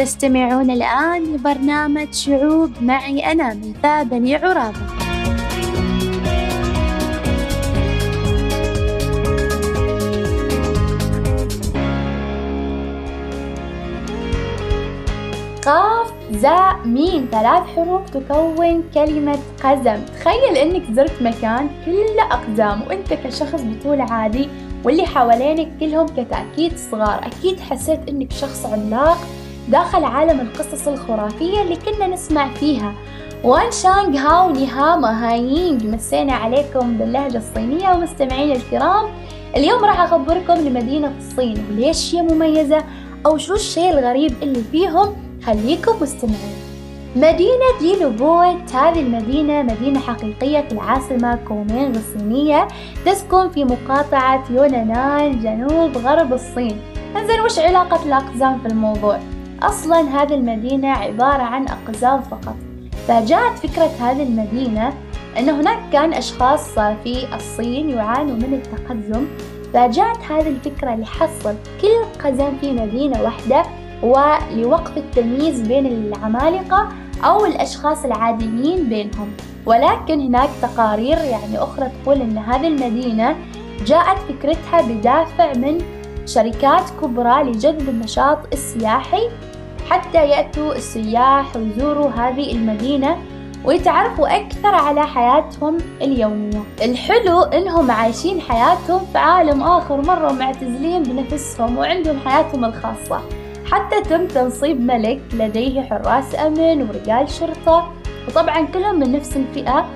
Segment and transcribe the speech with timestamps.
[0.00, 4.78] تستمعون الآن لبرنامج شعوب معي أنا ميثا بني عرابة.
[15.64, 20.04] قاف زاء ميم ثلاث حروف تكون كلمة قزم.
[20.20, 24.48] تخيل إنك زرت مكان كله أقزام وأنت كشخص بطول عادي
[24.84, 27.26] واللي حوالينك كلهم كتاكيت صغار.
[27.26, 29.18] أكيد حسيت إنك شخص عملاق.
[29.68, 32.94] داخل عالم القصص الخرافية اللي كنا نسمع فيها.
[33.44, 39.06] وان شانغ هاو نيها ماهايينج مسينا عليكم باللهجة الصينية ومستمعين الكرام.
[39.56, 41.64] اليوم راح أخبركم لمدينة الصين.
[41.70, 42.84] وليش هي مميزة؟
[43.26, 46.56] أو شو الشيء الغريب اللي فيهم؟ خليكم مستمعين.
[47.16, 52.68] مدينة ليلوبوت هذه المدينة مدينة حقيقية في العاصمة كومينغ الصينية.
[53.06, 56.80] تسكن في مقاطعة يونانان جنوب غرب الصين.
[57.16, 59.20] انزين وش علاقة الأقزام في الموضوع؟
[59.62, 62.56] أصلا هذه المدينة عبارة عن أقزام فقط.
[63.08, 64.92] فجاءت فكرة هذه المدينة
[65.38, 69.26] أن هناك كان أشخاص في الصين يعانوا من التقزم.
[69.74, 73.62] فجاءت هذه الفكرة لحصل كل قزم في مدينة واحدة
[74.02, 76.88] ولوقف التمييز بين العمالقة
[77.24, 79.32] أو الأشخاص العاديين بينهم.
[79.66, 83.36] ولكن هناك تقارير يعني أخرى تقول أن هذه المدينة
[83.86, 85.78] جاءت فكرتها بدافع من
[86.26, 89.28] شركات كبرى لجذب النشاط السياحي
[89.90, 93.16] حتى يأتوا السياح ويزوروا هذه المدينة
[93.64, 101.78] ويتعرفوا أكثر على حياتهم اليومية الحلو إنهم عايشين حياتهم في عالم آخر مرة معتزلين بنفسهم
[101.78, 103.20] وعندهم حياتهم الخاصة.
[103.70, 107.92] حتى تم تنصيب ملك لديه حراس أمن ورجال شرطة.
[108.28, 109.86] وطبعا كلهم من نفس الفئة.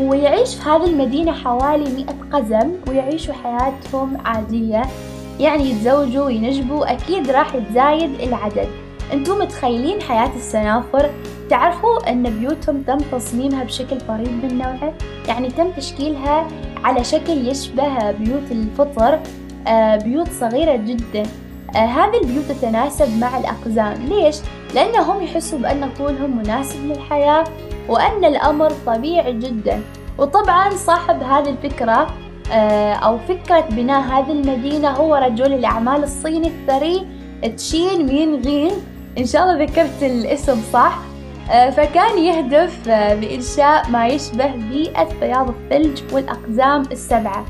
[0.00, 4.82] ويعيش في هذه المدينة حوالي مئة قزم ويعيشوا حياتهم عادية.
[5.40, 8.85] يعني يتزوجوا وينجبوا أكيد راح يتزايد العدد.
[9.12, 11.10] أنتم متخيلين حياة السنافر
[11.50, 14.92] تعرفوا أن بيوتهم تم تصميمها بشكل فريد من نوعه؟
[15.28, 16.46] يعني تم تشكيلها
[16.84, 19.20] على شكل يشبه بيوت الفطر
[19.66, 21.22] آه بيوت صغيرة جدا.
[21.76, 23.94] آه هذه البيوت تتناسب مع الأقزام.
[24.08, 24.36] ليش؟
[24.74, 27.44] لأنهم يحسوا بأن طولهم مناسب للحياة
[27.88, 29.82] وأن الأمر طبيعي جدا.
[30.18, 32.06] وطبعا صاحب هذه الفكرة
[32.52, 37.06] آه أو فكرة بناء هذه المدينة هو رجل الأعمال الصيني الثري
[37.56, 38.72] تشين مين غين.
[39.18, 40.98] إن شاء الله ذكرت الاسم صح؟
[41.50, 47.44] آه فكان يهدف آه بإنشاء ما يشبه بيئة بياض الثلج والأقزام السبعة.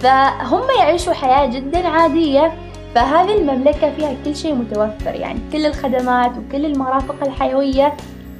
[0.00, 2.52] فهم يعيشوا حياة جدا عادية
[2.94, 7.92] فهذه المملكة فيها كل شيء متوفر يعني كل الخدمات وكل المرافق الحيوية.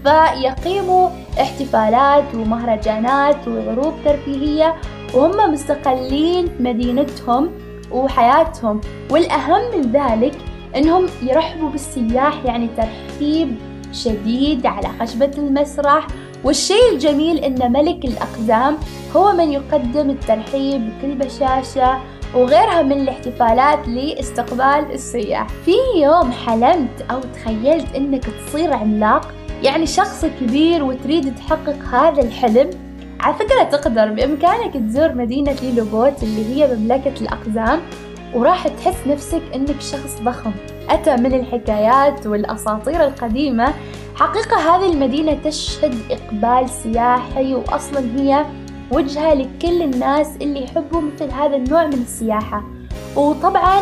[0.04, 1.08] فيقيموا
[1.40, 4.74] احتفالات ومهرجانات وعروض ترفيهية
[5.14, 7.50] وهم مستقلين مدينتهم
[7.90, 8.80] وحياتهم.
[9.10, 10.34] والأهم من ذلك
[10.76, 13.56] إنهم يرحبوا بالسياح يعني ترحيب
[13.92, 16.06] شديد على خشبة المسرح.
[16.44, 18.76] والشيء الجميل إن ملك الأقزام
[19.16, 22.00] هو من يقدم الترحيب بكل بشاشة
[22.34, 25.46] وغيرها من الاحتفالات لاستقبال السياح.
[25.48, 32.70] في يوم حلمت أو تخيلت إنك تصير عملاق يعني شخص كبير وتريد تحقق هذا الحلم
[33.20, 37.80] على فكرة تقدر بإمكانك تزور مدينة ليلوبوت اللي هي مملكة الأقزام
[38.34, 40.52] وراح تحس نفسك إنك شخص ضخم.
[40.90, 43.74] أتى من الحكايات والأساطير القديمة.
[44.14, 48.44] حقيقة هذه المدينة تشهد إقبال سياحي وأصلا هي
[48.92, 52.62] وجهة لكل الناس اللي يحبوا مثل هذا النوع من السياحة.
[53.16, 53.80] وطبعا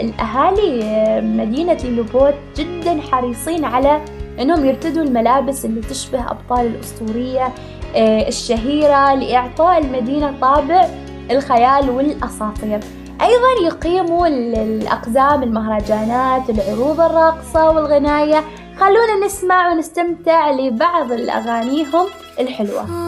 [0.00, 0.80] الأهالي
[1.20, 4.00] مدينة ليلوبوت جدا حريصين على
[4.40, 7.54] أنهم يرتدوا الملابس اللي تشبه أبطال الأسطورية
[8.28, 10.88] الشهيرة لإعطاء المدينة طابع
[11.30, 12.80] الخيال والأساطير.
[13.20, 18.44] أيضا يقيموا الأقزام المهرجانات العروض الراقصة والغناية.
[18.80, 22.06] خلونا نسمع ونستمتع لبعض الأغانيهم
[22.40, 22.86] الحلوة.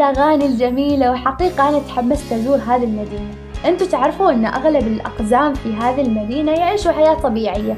[0.00, 3.34] الأغاني الجميلة وحقيقة أنا تحمست أزور هذه المدينة.
[3.64, 7.76] أنتوا تعرفوا أن أغلب الأقزام في هذه المدينة يعيشوا حياة طبيعية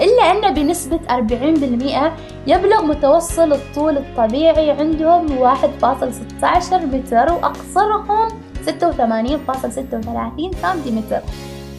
[0.00, 2.12] إلا أن بنسبة 40%
[2.46, 8.28] يبلغ متوسط الطول الطبيعي عندهم 1.16 متر وأقصرهم
[8.66, 11.20] 86.36 سنتيمتر.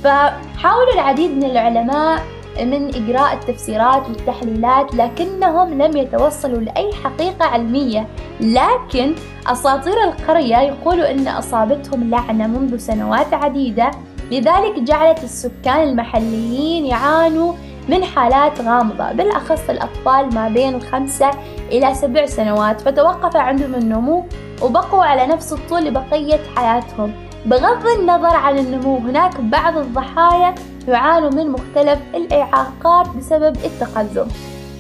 [0.04, 2.22] فحاولوا العديد من العلماء
[2.63, 8.07] من إجراء التفسيرات والتحليلات لكنهم لم يتوصلوا لأي حقيقة علمية.
[8.42, 9.16] لكن
[9.48, 13.92] أساطير القرية يقولوا أن أصابتهم لعنة منذ سنوات عديدة.
[14.31, 17.54] لذلك جعلت السكان المحليين يعانوا
[17.90, 21.30] من حالات غامضة بالأخص الأطفال ما بين الخمسة
[21.72, 22.81] إلى سبع سنوات.
[22.81, 24.25] فتوقف عندهم النمو
[24.62, 27.12] وبقوا على نفس الطول لبقية حياتهم.
[27.46, 30.56] بغض النظر عن النمو هناك بعض الضحايا
[30.88, 34.28] يعانوا من مختلف الإعاقات بسبب التقزم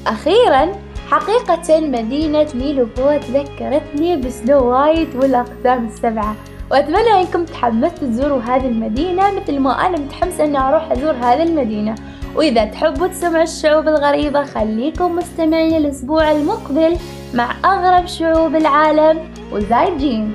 [0.07, 0.71] أخيرا
[1.11, 6.35] حقيقة مدينة ميلوبو ذكرتني بسنو وايت والأقزام السبعة.
[6.71, 11.95] وأتمنى أنكم تحمستوا تزوروا هذه المدينة مثل ما أنا متحمسة أني أروح أزور هذه المدينة.
[12.35, 16.97] وإذا تحبوا تسمعوا الشعوب الغريبة خليكم مستمعين الأسبوع المقبل
[17.33, 19.19] مع أغرب شعوب العالم
[19.51, 20.33] وزايجين.